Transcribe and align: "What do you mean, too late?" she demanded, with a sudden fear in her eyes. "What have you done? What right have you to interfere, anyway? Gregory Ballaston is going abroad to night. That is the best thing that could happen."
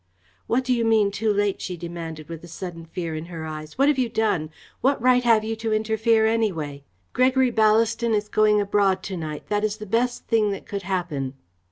"What 0.47 0.63
do 0.63 0.73
you 0.73 0.83
mean, 0.83 1.11
too 1.11 1.31
late?" 1.31 1.61
she 1.61 1.77
demanded, 1.77 2.27
with 2.27 2.43
a 2.43 2.47
sudden 2.47 2.85
fear 2.85 3.13
in 3.13 3.25
her 3.25 3.45
eyes. 3.45 3.77
"What 3.77 3.87
have 3.87 3.99
you 3.99 4.09
done? 4.09 4.49
What 4.81 4.99
right 4.99 5.23
have 5.23 5.43
you 5.43 5.55
to 5.57 5.71
interfere, 5.73 6.25
anyway? 6.25 6.83
Gregory 7.13 7.51
Ballaston 7.51 8.15
is 8.15 8.27
going 8.27 8.59
abroad 8.59 9.03
to 9.03 9.15
night. 9.15 9.47
That 9.49 9.63
is 9.63 9.77
the 9.77 9.85
best 9.85 10.25
thing 10.25 10.49
that 10.53 10.65
could 10.65 10.81
happen." 10.81 11.35